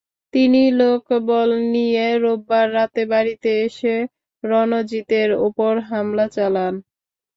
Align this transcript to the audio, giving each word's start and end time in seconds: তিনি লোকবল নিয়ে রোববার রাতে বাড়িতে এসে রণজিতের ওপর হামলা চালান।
তিনি 0.33 0.61
লোকবল 0.79 1.49
নিয়ে 1.73 2.05
রোববার 2.23 2.67
রাতে 2.75 3.01
বাড়িতে 3.11 3.49
এসে 3.65 3.95
রণজিতের 4.43 5.29
ওপর 5.47 5.73
হামলা 5.89 6.25
চালান। 6.35 6.73